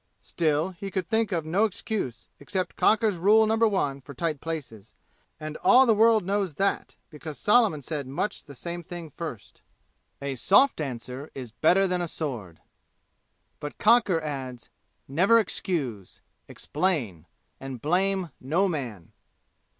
Still 0.23 0.71
he 0.71 0.89
could 0.89 1.07
think 1.07 1.31
of 1.31 1.45
no 1.45 1.63
excuse, 1.63 2.27
except 2.39 2.75
Cocker's 2.75 3.17
Rule 3.17 3.45
No. 3.45 3.75
I 3.75 3.99
for 3.99 4.15
Tight 4.15 4.41
Places, 4.41 4.95
and 5.39 5.57
all 5.57 5.85
the 5.85 5.93
world 5.93 6.23
knows 6.25 6.55
that 6.55 6.95
because 7.11 7.37
Solomon 7.37 7.83
said 7.83 8.07
much 8.07 8.45
the 8.45 8.55
same 8.55 8.81
thing 8.81 9.11
first: 9.11 9.61
"A 10.19 10.33
soft 10.33 10.81
answer 10.81 11.29
is 11.35 11.51
better 11.51 11.85
than 11.85 12.01
a 12.01 12.07
sword!" 12.07 12.61
But 13.59 13.77
Cocker 13.77 14.19
adds, 14.21 14.71
"Never 15.07 15.37
excuse. 15.37 16.19
Explain! 16.47 17.27
And 17.59 17.79
blame 17.79 18.31
no 18.39 18.67
man." 18.67 19.11